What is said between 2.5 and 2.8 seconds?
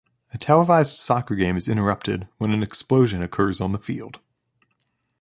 an